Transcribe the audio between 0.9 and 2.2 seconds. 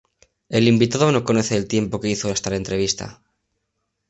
no conoce el tiempo que